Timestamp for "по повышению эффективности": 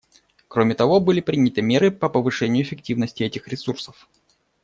1.91-3.21